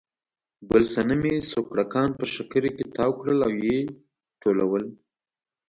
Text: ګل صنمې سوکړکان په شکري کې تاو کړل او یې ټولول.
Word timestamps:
ګل 0.69 0.83
صنمې 0.93 1.35
سوکړکان 1.51 2.09
په 2.19 2.25
شکري 2.35 2.71
کې 2.77 2.85
تاو 2.95 3.11
کړل 3.19 3.39
او 3.47 3.53
یې 3.65 3.77
ټولول. 4.41 4.83